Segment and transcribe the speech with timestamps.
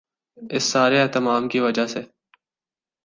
[0.37, 2.01] اس سارے اہتمام کی وجہ سے